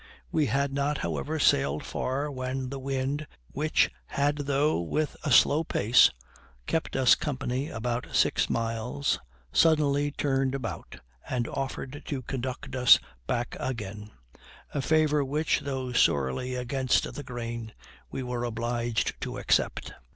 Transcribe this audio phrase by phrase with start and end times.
[0.31, 5.63] We had not however sailed far when the wind, which, had though with a slow
[5.63, 6.09] pace,
[6.65, 9.19] kept us company about six miles,
[9.51, 14.09] suddenly turned about, and offered to conduct us back again;
[14.73, 17.71] a favor which, though sorely against the grain,
[18.09, 19.93] we were obliged to accept.